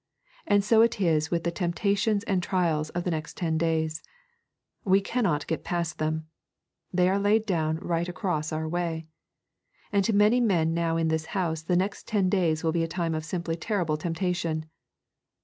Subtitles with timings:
[0.47, 4.01] And so it is with the temptations and trials of the next ten days.
[4.83, 6.25] We cannot get past them.
[6.91, 9.05] They are laid down right across our way.
[9.91, 12.87] And to many men now in this house the next ten days will be a
[12.87, 14.65] time of simply terrible temptation.